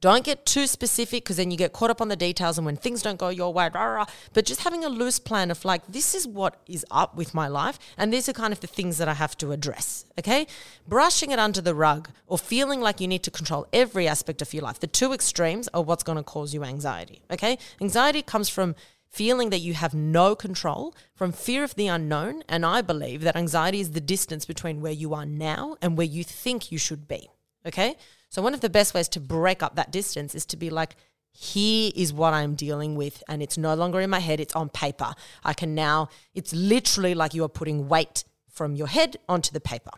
[0.00, 2.76] don't get too specific because then you get caught up on the details and when
[2.76, 5.86] things don't go your way, rah, rah, but just having a loose plan of like,
[5.86, 8.98] this is what is up with my life and these are kind of the things
[8.98, 10.06] that I have to address.
[10.18, 10.46] Okay.
[10.88, 14.52] Brushing it under the rug or feeling like you need to control every aspect of
[14.54, 14.80] your life.
[14.80, 17.22] The two extremes are what's going to cause you anxiety.
[17.30, 17.58] Okay.
[17.80, 18.74] Anxiety comes from
[19.10, 22.44] feeling that you have no control, from fear of the unknown.
[22.48, 26.06] And I believe that anxiety is the distance between where you are now and where
[26.06, 27.28] you think you should be.
[27.66, 27.96] Okay.
[28.30, 30.94] So, one of the best ways to break up that distance is to be like,
[31.32, 34.68] here is what I'm dealing with, and it's no longer in my head, it's on
[34.68, 35.12] paper.
[35.44, 39.60] I can now, it's literally like you are putting weight from your head onto the
[39.60, 39.90] paper.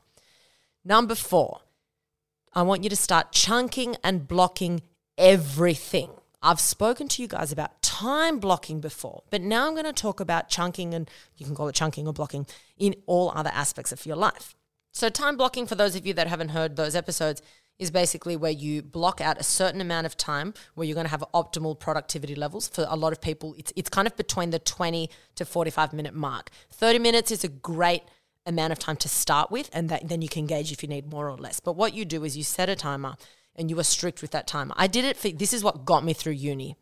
[0.85, 1.61] Number four,
[2.55, 4.83] I want you to start chunking and blocking
[5.16, 6.11] everything.
[6.42, 10.21] I've spoken to you guys about time blocking before, but now I'm going to talk
[10.21, 12.47] about chunking, and you can call it chunking or blocking
[12.79, 14.55] in all other aspects of your life.
[14.92, 17.40] So, time blocking, for those of you that haven't heard those episodes,
[17.83, 21.11] is basically where you block out a certain amount of time where you're going to
[21.11, 22.68] have optimal productivity levels.
[22.68, 26.14] For a lot of people, it's, it's kind of between the 20 to 45 minute
[26.14, 26.51] mark.
[26.71, 28.03] 30 minutes is a great
[28.47, 31.11] amount of time to start with, and that, then you can gauge if you need
[31.11, 31.61] more or less.
[31.61, 33.16] But what you do is you set a timer
[33.57, 34.75] and you are strict with that timer.
[34.77, 36.77] I did it for this is what got me through uni,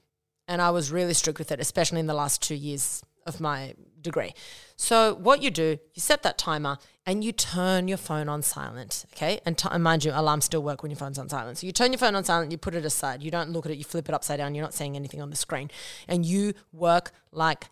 [0.46, 3.74] and I was really strict with it, especially in the last two years of my
[4.00, 4.34] degree.
[4.76, 9.04] So what you do, you set that timer and you turn your phone on silent,
[9.14, 9.40] okay?
[9.44, 11.58] And, t- and mind you, alarms still work when your phone's on silent.
[11.58, 13.22] So you turn your phone on silent, you put it aside.
[13.22, 14.54] You don't look at it, you flip it upside down.
[14.54, 15.70] You're not seeing anything on the screen,
[16.08, 17.68] and you work like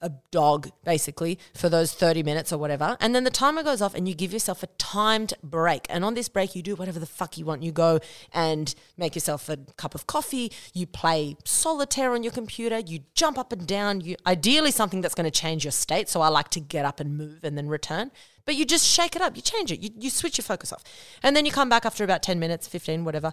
[0.00, 2.96] a dog basically for those 30 minutes or whatever.
[3.00, 5.86] And then the timer goes off and you give yourself a timed break.
[5.90, 7.62] And on this break you do whatever the fuck you want.
[7.62, 8.00] You go
[8.32, 10.52] and make yourself a cup of coffee.
[10.72, 12.78] You play solitaire on your computer.
[12.78, 14.00] You jump up and down.
[14.00, 16.08] You ideally something that's going to change your state.
[16.08, 18.10] So i like to get up and move and then return.
[18.46, 19.36] But you just shake it up.
[19.36, 19.80] You change it.
[19.80, 20.82] You, you switch your focus off.
[21.22, 23.32] And then you come back after about 10 minutes 15 whatever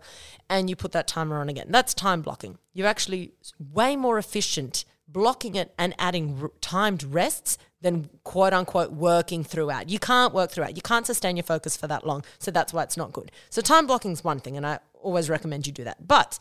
[0.50, 1.68] and you put that timer on again.
[1.70, 2.58] That's time blocking.
[2.74, 4.86] You're actually way more efficient
[5.18, 9.90] blocking it and adding r- timed rests than quote unquote working throughout.
[9.90, 10.76] You can't work throughout.
[10.76, 12.24] You can't sustain your focus for that long.
[12.38, 13.32] So that's why it's not good.
[13.50, 16.08] So time blocking is one thing, and I always recommend you do that.
[16.08, 16.38] But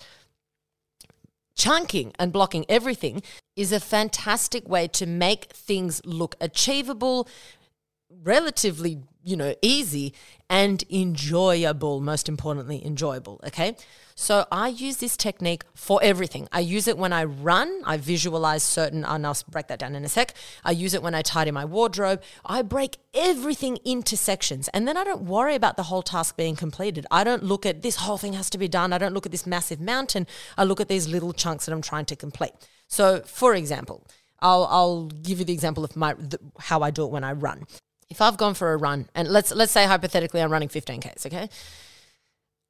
[1.54, 3.22] chunking and blocking everything
[3.56, 7.26] is a fantastic way to make things look achievable,
[8.10, 10.12] relatively, you know, easy
[10.50, 13.40] and enjoyable, most importantly, enjoyable.
[13.46, 13.74] Okay.
[14.18, 16.48] So I use this technique for everything.
[16.50, 20.06] I use it when I run, I visualize certain, and I'll break that down in
[20.06, 20.32] a sec.
[20.64, 22.22] I use it when I tidy my wardrobe.
[22.42, 26.56] I break everything into sections and then I don't worry about the whole task being
[26.56, 27.06] completed.
[27.10, 28.94] I don't look at this whole thing has to be done.
[28.94, 30.26] I don't look at this massive mountain.
[30.56, 32.52] I look at these little chunks that I'm trying to complete.
[32.88, 34.06] So, for example,
[34.40, 37.32] I'll, I'll give you the example of my the, how I do it when I
[37.32, 37.66] run
[38.08, 41.48] if I've gone for a run, and let's let's say hypothetically I'm running 15Ks, okay?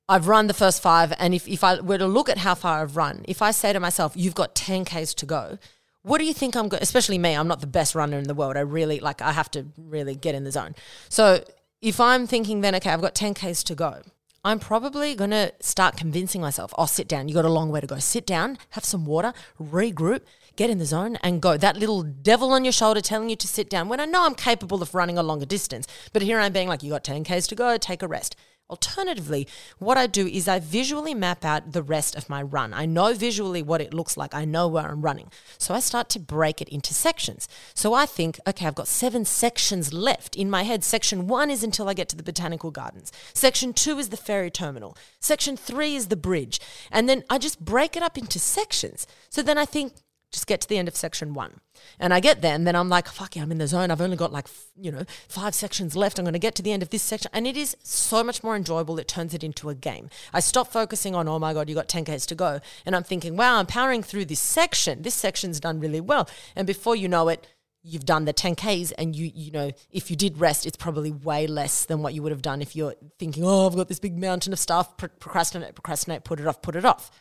[0.08, 2.82] I've run the first five, and if, if I were to look at how far
[2.82, 5.58] I've run, if I say to myself, you've got 10Ks to go,
[6.02, 8.34] what do you think I'm going especially me, I'm not the best runner in the
[8.34, 8.56] world.
[8.56, 10.76] I really like I have to really get in the zone.
[11.08, 11.42] So
[11.82, 14.02] if I'm thinking then, okay, I've got 10Ks to go,
[14.44, 17.28] I'm probably going to start convincing myself, oh, sit down.
[17.28, 17.98] You got a long way to go.
[17.98, 20.20] Sit down, have some water, regroup,
[20.54, 21.56] get in the zone and go.
[21.56, 24.36] That little devil on your shoulder telling you to sit down when I know I'm
[24.36, 25.88] capable of running a longer distance.
[26.12, 28.36] But here I'm being like, you got 10Ks to go, take a rest.
[28.68, 29.46] Alternatively,
[29.78, 32.74] what I do is I visually map out the rest of my run.
[32.74, 34.34] I know visually what it looks like.
[34.34, 35.30] I know where I'm running.
[35.56, 37.46] So I start to break it into sections.
[37.74, 40.82] So I think, okay, I've got seven sections left in my head.
[40.82, 43.12] Section one is until I get to the botanical gardens.
[43.32, 44.96] Section two is the ferry terminal.
[45.20, 46.60] Section three is the bridge.
[46.90, 49.06] And then I just break it up into sections.
[49.30, 49.92] So then I think,
[50.32, 51.60] just get to the end of section one.
[51.98, 53.90] And I get there, and then I'm like, fuck yeah, I'm in the zone.
[53.90, 56.18] I've only got like, you know, five sections left.
[56.18, 57.30] I'm going to get to the end of this section.
[57.32, 58.98] And it is so much more enjoyable.
[58.98, 60.10] It turns it into a game.
[60.32, 62.60] I stop focusing on, oh my God, you got 10Ks to go.
[62.84, 65.02] And I'm thinking, wow, I'm powering through this section.
[65.02, 66.28] This section's done really well.
[66.54, 67.46] And before you know it,
[67.86, 71.46] you've done the 10Ks and you, you know, if you did rest, it's probably way
[71.46, 74.18] less than what you would have done if you're thinking, oh, I've got this big
[74.18, 77.12] mountain of stuff, procrastinate, procrastinate, put it off, put it off.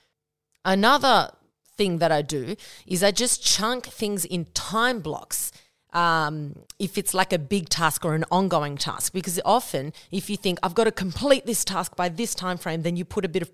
[0.63, 1.31] Another
[1.77, 5.51] thing that I do is I just chunk things in time blocks.
[5.93, 10.35] Um, if it's like a big task or an ongoing task, because often if you
[10.35, 13.29] think I've got to complete this task by this time frame, then you put a
[13.29, 13.51] bit of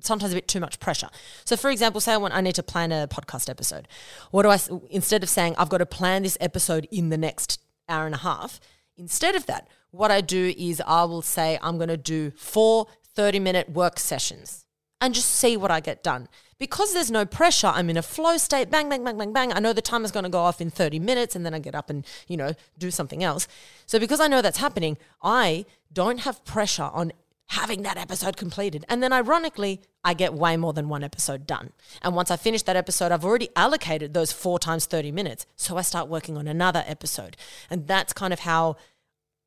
[0.00, 1.08] sometimes a bit too much pressure.
[1.44, 3.88] So, for example, say I want I need to plan a podcast episode.
[4.30, 4.58] What do I
[4.90, 8.18] instead of saying I've got to plan this episode in the next hour and a
[8.18, 8.60] half?
[8.96, 12.86] Instead of that, what I do is I will say I'm going to do four
[13.14, 14.66] 30 minute work sessions
[15.00, 18.36] and just see what I get done because there's no pressure, I'm in a flow
[18.36, 19.52] state, bang, bang, bang, bang, bang.
[19.52, 21.74] I know the timer's going to go off in 30 minutes and then I get
[21.74, 23.46] up and, you know, do something else.
[23.86, 27.12] So because I know that's happening, I don't have pressure on
[27.50, 28.84] having that episode completed.
[28.88, 31.72] And then ironically, I get way more than one episode done.
[32.02, 35.46] And once I finish that episode, I've already allocated those four times 30 minutes.
[35.56, 37.36] So I start working on another episode.
[37.70, 38.76] And that's kind of how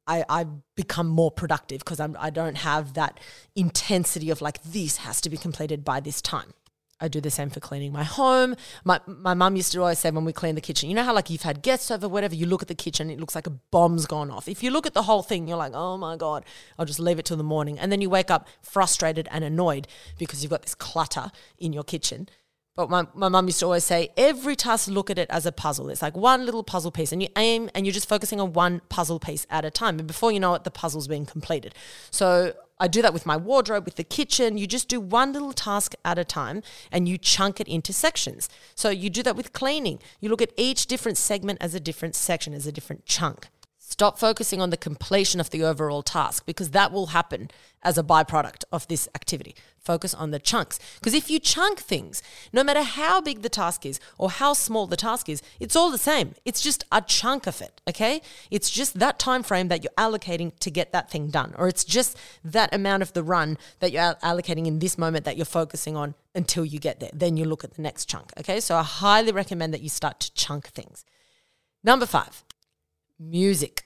[0.08, 0.46] I, I
[0.76, 3.20] become more productive because I don't have that
[3.56, 6.54] intensity of like, this has to be completed by this time.
[7.02, 8.56] I do the same for cleaning my home.
[8.86, 11.14] My my mum used to always say when we clean the kitchen, you know how
[11.14, 13.50] like you've had guests over, whatever, you look at the kitchen, it looks like a
[13.50, 14.48] bomb's gone off.
[14.48, 16.46] If you look at the whole thing, you're like, oh my God,
[16.78, 17.80] I'll just leave it till the morning.
[17.80, 19.88] And then you wake up frustrated and annoyed
[20.18, 22.30] because you've got this clutter in your kitchen.
[22.76, 25.52] But my, my mum used to always say, every task, look at it as a
[25.52, 25.90] puzzle.
[25.90, 28.82] It's like one little puzzle piece, and you aim and you're just focusing on one
[28.88, 30.00] puzzle piece at a time.
[30.00, 31.76] And before you know it, the puzzle's being completed.
[32.12, 34.58] So I do that with my wardrobe, with the kitchen.
[34.58, 38.50] You just do one little task at a time and you chunk it into sections.
[38.74, 40.00] So you do that with cleaning.
[40.20, 43.50] You look at each different segment as a different section, as a different chunk.
[43.92, 47.52] Stop focusing on the completion of the overall task because that will happen
[47.84, 49.54] as a byproduct of this activity.
[49.78, 50.80] Focus on the chunks.
[50.98, 52.24] Because if you chunk things,
[52.54, 55.92] no matter how big the task is or how small the task is, it's all
[55.92, 56.36] the same.
[56.46, 58.22] It's just a chunk of it, okay?
[58.50, 61.54] It's just that time frame that you're allocating to get that thing done.
[61.58, 65.36] Or it's just that amount of the run that you're allocating in this moment that
[65.36, 67.12] you're focusing on until you get there.
[67.14, 68.62] Then you look at the next chunk, okay?
[68.62, 71.04] So I highly recommend that you start to chunk things.
[71.84, 72.46] Number five,
[73.22, 73.84] music.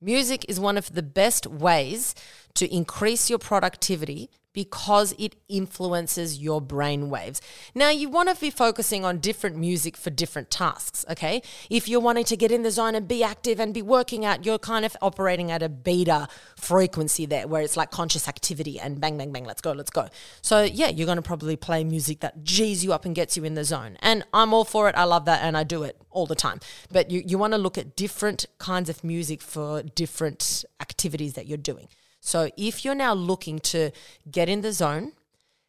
[0.00, 2.14] Music is one of the best ways
[2.54, 7.42] to increase your productivity because it influences your brain waves.
[7.74, 11.42] Now, you want to be focusing on different music for different tasks, okay?
[11.68, 14.46] If you're wanting to get in the zone and be active and be working out,
[14.46, 19.00] you're kind of operating at a beta frequency there where it's like conscious activity and
[19.00, 20.08] bang, bang, bang, let's go, let's go.
[20.40, 23.44] So, yeah, you're going to probably play music that G's you up and gets you
[23.44, 23.98] in the zone.
[24.00, 24.94] And I'm all for it.
[24.94, 26.60] I love that and I do it all the time.
[26.92, 31.46] But you, you want to look at different kinds of music for different activities that
[31.46, 31.88] you're doing.
[32.24, 33.90] So if you're now looking to
[34.30, 35.12] get in the zone,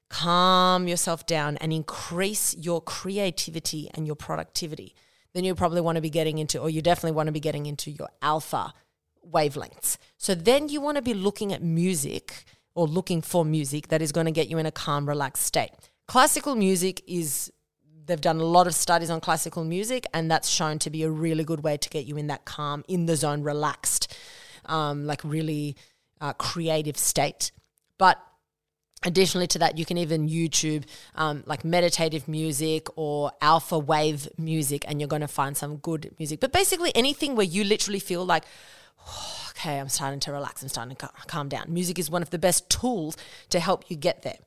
[0.09, 4.95] calm yourself down and increase your creativity and your productivity,
[5.33, 7.65] then you probably want to be getting into, or you definitely want to be getting
[7.65, 8.73] into your alpha
[9.29, 9.97] wavelengths.
[10.17, 14.13] So then you want to be looking at music or looking for music that is
[14.13, 15.71] going to get you in a calm, relaxed state.
[16.07, 17.51] Classical music is
[18.05, 21.09] they've done a lot of studies on classical music, and that's shown to be a
[21.09, 24.15] really good way to get you in that calm, in the zone, relaxed,
[24.67, 25.75] um, like really
[26.21, 27.51] uh, creative state.
[27.97, 28.17] But
[29.03, 34.85] additionally to that, you can even YouTube um, like meditative music or alpha wave music,
[34.87, 36.39] and you're going to find some good music.
[36.39, 38.43] But basically, anything where you literally feel like,
[39.07, 41.65] oh, okay, I'm starting to relax, I'm starting to calm down.
[41.69, 43.17] Music is one of the best tools
[43.49, 44.37] to help you get there.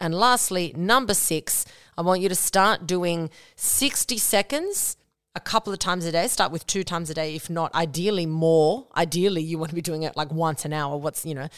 [0.00, 1.64] And lastly, number six,
[1.96, 4.96] I want you to start doing 60 seconds
[5.38, 6.26] a couple of times a day.
[6.26, 8.88] Start with two times a day, if not ideally more.
[8.96, 10.96] Ideally, you want to be doing it like once an hour.
[10.96, 11.48] What's, you know,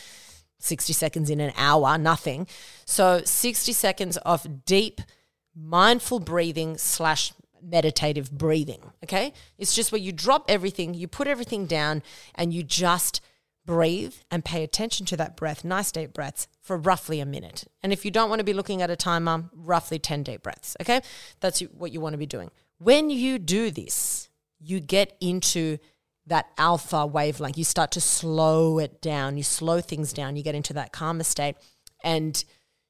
[0.59, 2.47] 60 seconds in an hour, nothing.
[2.85, 5.01] So 60 seconds of deep,
[5.57, 8.83] mindful breathing slash meditative breathing.
[9.03, 9.33] Okay.
[9.57, 12.03] It's just where you drop everything, you put everything down,
[12.35, 13.23] and you just
[13.65, 17.65] breathe and pay attention to that breath, nice deep breaths for roughly a minute.
[17.83, 20.77] And if you don't want to be looking at a timer, roughly 10 deep breaths.
[20.83, 21.01] Okay.
[21.41, 22.51] That's what you want to be doing.
[22.81, 25.77] When you do this, you get into
[26.27, 27.59] that alpha wavelength.
[27.59, 29.37] You start to slow it down.
[29.37, 30.37] You slow things down.
[30.37, 31.57] You get into that calmer state,
[32.03, 32.43] and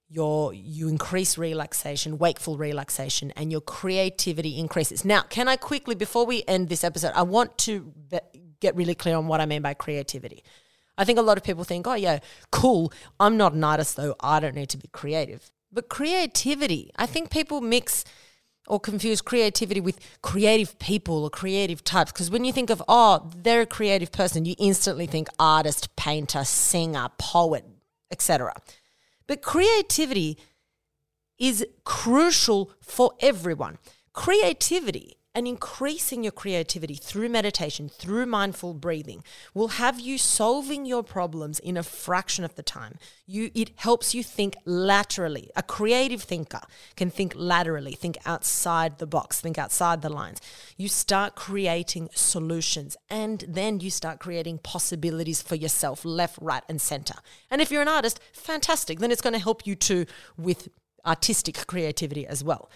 [0.09, 5.05] your you increase relaxation, wakeful relaxation, and your creativity increases.
[5.05, 7.93] Now, can I quickly before we end this episode, I want to
[8.61, 10.45] get really clear on what I mean by creativity.
[10.97, 12.21] I think a lot of people think, "Oh yeah,
[12.53, 12.93] cool.
[13.19, 14.15] I'm not an artist though.
[14.21, 18.05] I don't need to be creative." But creativity, I think people mix
[18.67, 22.13] or confuse creativity with creative people or creative types.
[22.13, 26.45] Because when you think of, oh, they're a creative person, you instantly think artist, painter,
[26.45, 27.65] singer, poet,
[28.11, 28.55] etc.
[29.27, 30.39] But creativity
[31.39, 33.79] is crucial for everyone.
[34.13, 39.23] Creativity and increasing your creativity through meditation, through mindful breathing,
[39.55, 42.97] will have you solving your problems in a fraction of the time.
[43.27, 45.51] You, it helps you think laterally.
[45.55, 46.63] A creative thinker
[46.97, 50.41] can think laterally, think outside the box, think outside the lines.
[50.77, 56.81] You start creating solutions and then you start creating possibilities for yourself, left, right, and
[56.81, 57.15] center.
[57.51, 58.99] And if you're an artist, fantastic.
[58.99, 60.69] Then it's going to help you too with
[61.07, 62.69] artistic creativity as well.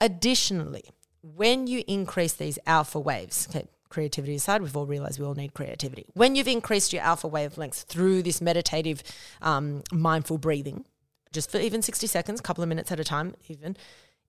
[0.00, 0.84] Additionally,
[1.22, 5.54] when you increase these alpha waves, okay, creativity aside, we've all realized we all need
[5.54, 6.06] creativity.
[6.14, 9.02] When you've increased your alpha wavelengths through this meditative,
[9.42, 10.84] um, mindful breathing,
[11.32, 13.76] just for even 60 seconds, a couple of minutes at a time, even,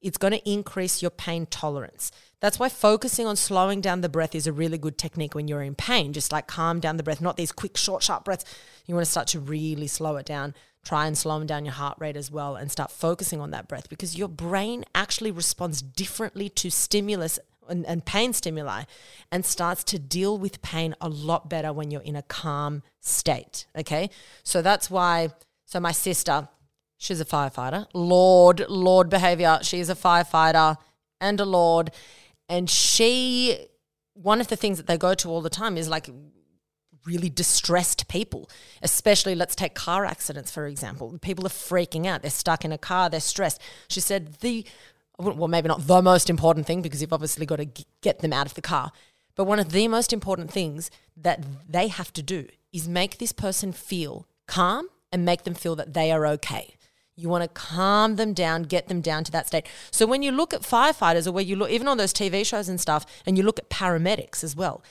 [0.01, 2.11] it's going to increase your pain tolerance.
[2.39, 5.61] That's why focusing on slowing down the breath is a really good technique when you're
[5.61, 6.13] in pain.
[6.13, 8.45] Just like calm down the breath, not these quick, short, sharp breaths.
[8.85, 11.97] You want to start to really slow it down try and slowing down your heart
[11.99, 16.49] rate as well and start focusing on that breath because your brain actually responds differently
[16.49, 18.83] to stimulus and, and, pain stimuli
[19.31, 23.67] and starts to deal with pain a lot better when you're in a calm state.
[23.77, 24.09] Okay.
[24.43, 25.29] So that's why,
[25.65, 26.49] so my sister,
[26.97, 29.59] she's a firefighter, Lord, Lord behavior.
[29.61, 30.77] She's a firefighter
[31.21, 31.91] and a Lord.
[32.47, 33.67] And she,
[34.13, 36.09] one of the things that they go to all the time is like
[37.05, 38.49] really distressed people,
[38.81, 41.17] especially let's take car accidents, for example.
[41.21, 42.21] People are freaking out.
[42.21, 43.61] They're stuck in a car, they're stressed.
[43.87, 44.65] She said the
[45.17, 47.67] well, maybe not the most important thing because you've obviously got to
[48.01, 48.91] get them out of the car.
[49.35, 53.33] But one of the most important things that they have to do is make this
[53.33, 56.75] person feel calm and make them feel that they are okay.
[57.15, 59.67] You want to calm them down, get them down to that state.
[59.91, 62.69] So when you look at firefighters or where you look, even on those TV shows
[62.69, 64.81] and stuff, and you look at paramedics as well,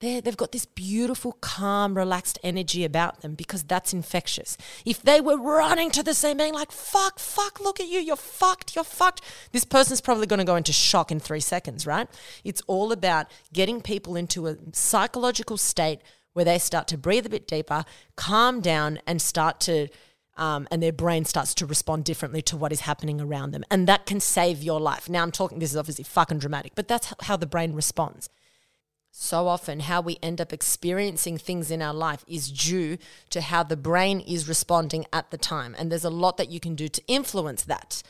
[0.00, 4.56] they they've got this beautiful, calm, relaxed energy about them because that's infectious.
[4.84, 8.16] If they were running to the scene being like, fuck, fuck, look at you, you're
[8.16, 9.22] fucked, you're fucked,
[9.52, 12.08] this person's probably going to go into shock in three seconds, right?
[12.44, 16.00] It's all about getting people into a psychological state
[16.32, 17.84] where they start to breathe a bit deeper,
[18.16, 19.88] calm down, and start to
[20.36, 23.64] um, and their brain starts to respond differently to what is happening around them.
[23.72, 25.08] And that can save your life.
[25.08, 28.28] Now, I'm talking, this is obviously fucking dramatic, but that's how the brain responds
[29.20, 32.96] so often how we end up experiencing things in our life is due
[33.30, 35.74] to how the brain is responding at the time.
[35.76, 38.00] And there's a lot that you can do to influence that.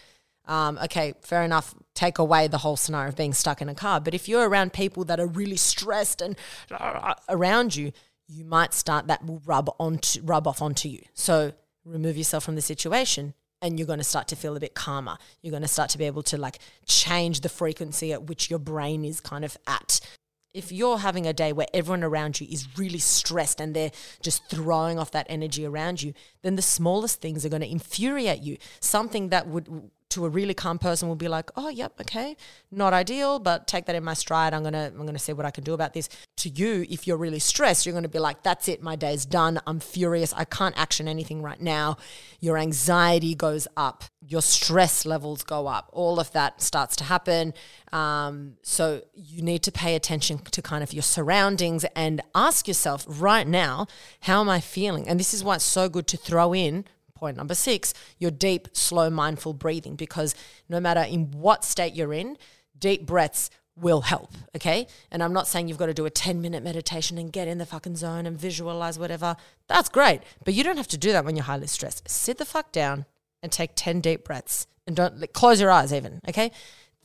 [0.44, 4.02] Um, okay, fair enough, take away the whole scenario of being stuck in a car.
[4.02, 6.36] But if you're around people that are really stressed and
[6.70, 7.92] uh, around you,
[8.26, 11.00] you might start that will rub onto rub off onto you.
[11.14, 11.52] So
[11.86, 13.32] remove yourself from the situation
[13.62, 15.16] and you're going to start to feel a bit calmer.
[15.40, 18.58] You're going to start to be able to like change the frequency at which your
[18.58, 20.00] brain is kind of at
[20.58, 24.44] if you're having a day where everyone around you is really stressed and they're just
[24.48, 28.58] throwing off that energy around you, then the smallest things are going to infuriate you.
[28.80, 32.36] Something that would to a really calm person will be like, "Oh, yep, okay,
[32.72, 34.52] not ideal, but take that in my stride.
[34.52, 36.08] I'm gonna I'm gonna see what I can do about this."
[36.38, 39.60] To you, if you're really stressed, you're gonna be like, "That's it, my day's done.
[39.66, 40.32] I'm furious.
[40.34, 41.96] I can't action anything right now."
[42.40, 45.88] Your anxiety goes up, your stress levels go up.
[45.92, 47.54] All of that starts to happen.
[47.92, 53.04] Um, so you need to pay attention to kind of your surroundings and ask yourself
[53.08, 53.86] right now,
[54.22, 56.84] "How am I feeling?" And this is why it's so good to throw in
[57.18, 60.34] point number six, your deep, slow, mindful breathing, because
[60.68, 62.38] no matter in what state you're in,
[62.78, 63.50] deep breaths
[63.80, 64.32] will help.
[64.56, 64.86] Okay.
[65.10, 67.58] And I'm not saying you've got to do a 10 minute meditation and get in
[67.58, 69.36] the fucking zone and visualize whatever.
[69.66, 70.22] That's great.
[70.44, 72.08] But you don't have to do that when you're highly stressed.
[72.08, 73.06] Sit the fuck down
[73.42, 76.20] and take 10 deep breaths and don't like, close your eyes even.
[76.28, 76.50] Okay.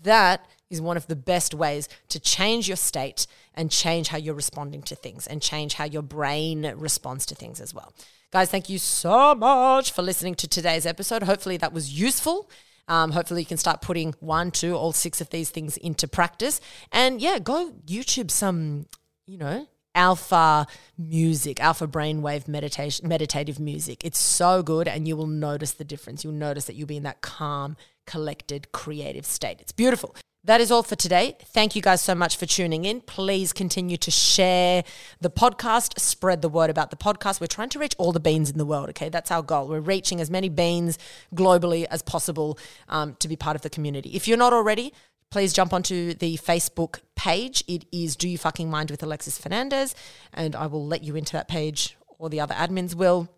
[0.01, 4.33] That is one of the best ways to change your state and change how you're
[4.33, 7.93] responding to things and change how your brain responds to things as well.
[8.33, 11.21] Guys, thank you so much for listening to today's episode.
[11.21, 12.49] Hopefully, that was useful.
[12.87, 16.59] Um, hopefully, you can start putting one, two, all six of these things into practice.
[16.91, 18.87] And yeah, go YouTube some,
[19.27, 20.65] you know, alpha
[20.97, 24.03] music, alpha brainwave meditation, meditative music.
[24.03, 26.23] It's so good, and you will notice the difference.
[26.23, 27.77] You'll notice that you'll be in that calm,
[28.07, 29.61] collected, creative state.
[29.61, 30.15] It's beautiful.
[30.45, 31.37] That is all for today.
[31.41, 32.99] Thank you guys so much for tuning in.
[32.99, 34.83] Please continue to share
[35.21, 37.39] the podcast, spread the word about the podcast.
[37.39, 39.07] We're trying to reach all the beans in the world, okay?
[39.07, 39.69] That's our goal.
[39.69, 40.99] We're reaching as many beans
[41.33, 44.09] globally as possible um, to be part of the community.
[44.15, 44.93] If you're not already,
[45.29, 47.63] please jump onto the Facebook page.
[47.65, 49.95] It is Do You Fucking Mind with Alexis Fernandez,
[50.33, 53.29] and I will let you into that page, or the other admins will.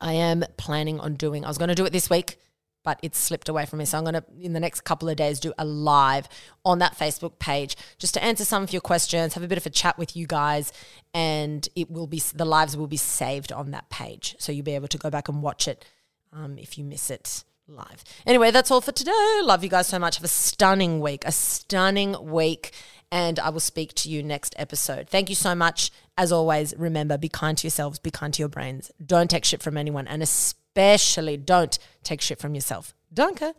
[0.00, 2.38] I am planning on doing, I was going to do it this week
[2.82, 3.84] but it's slipped away from me.
[3.84, 6.28] So I'm going to, in the next couple of days, do a live
[6.64, 9.66] on that Facebook page just to answer some of your questions, have a bit of
[9.66, 10.72] a chat with you guys,
[11.14, 14.74] and it will be the lives will be saved on that page, so you'll be
[14.74, 15.84] able to go back and watch it
[16.32, 18.02] um, if you miss it live.
[18.26, 19.40] Anyway, that's all for today.
[19.42, 20.16] Love you guys so much.
[20.16, 22.72] Have a stunning week, a stunning week,
[23.12, 25.08] and I will speak to you next episode.
[25.08, 25.90] Thank you so much.
[26.16, 28.90] As always, remember be kind to yourselves, be kind to your brains.
[29.04, 32.94] Don't take shit from anyone, and especially especially don't take shit from yourself.
[33.12, 33.54] Danke.